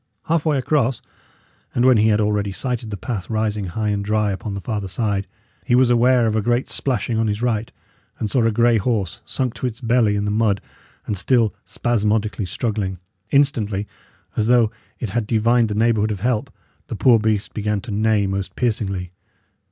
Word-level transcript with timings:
Half 0.23 0.47
way 0.47 0.57
across, 0.57 0.99
and 1.75 1.85
when 1.85 1.97
he 1.97 2.07
had 2.07 2.19
already 2.19 2.51
sighted 2.51 2.89
the 2.89 2.97
path 2.97 3.29
rising 3.29 3.65
high 3.65 3.89
and 3.89 4.03
dry 4.03 4.31
upon 4.31 4.55
the 4.55 4.59
farther 4.59 4.87
side, 4.87 5.27
he 5.63 5.75
was 5.75 5.91
aware 5.91 6.25
of 6.25 6.35
a 6.35 6.41
great 6.41 6.71
splashing 6.71 7.19
on 7.19 7.27
his 7.27 7.43
right, 7.43 7.71
and 8.17 8.27
saw 8.27 8.43
a 8.43 8.51
grey 8.51 8.79
horse, 8.79 9.21
sunk 9.27 9.53
to 9.53 9.67
its 9.67 9.79
belly 9.79 10.15
in 10.15 10.25
the 10.25 10.31
mud, 10.31 10.59
and 11.05 11.19
still 11.19 11.53
spasmodically 11.65 12.45
struggling. 12.45 12.97
Instantly, 13.29 13.87
as 14.35 14.47
though 14.47 14.71
it 14.99 15.11
had 15.11 15.27
divined 15.27 15.69
the 15.69 15.75
neighbourhood 15.75 16.09
of 16.09 16.21
help, 16.21 16.51
the 16.87 16.95
poor 16.95 17.19
beast 17.19 17.53
began 17.53 17.79
to 17.81 17.91
neigh 17.91 18.25
most 18.25 18.55
piercingly. 18.55 19.11